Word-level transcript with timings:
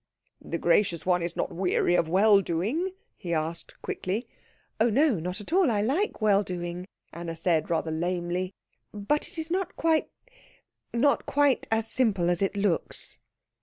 "The 0.43 0.57
gracious 0.57 1.05
one 1.05 1.21
is 1.21 1.35
not 1.35 1.51
weary 1.53 1.93
of 1.93 2.09
well 2.09 2.41
doing?" 2.41 2.93
he 3.15 3.35
asked 3.35 3.79
quickly. 3.83 4.27
"Oh 4.79 4.89
no, 4.89 5.19
not 5.19 5.39
at 5.39 5.53
all; 5.53 5.69
I 5.69 5.83
like 5.83 6.19
well 6.19 6.41
doing," 6.41 6.87
Anna 7.13 7.35
said 7.35 7.69
rather 7.69 7.91
lamely, 7.91 8.55
"but 8.91 9.27
it 9.27 9.37
is 9.37 9.51
not 9.51 9.75
quite 9.75 10.09
not 10.91 11.27
quite 11.27 11.67
as 11.69 11.87
simple 11.87 12.31
as 12.31 12.41
it 12.41 12.57
looks." 12.57 13.19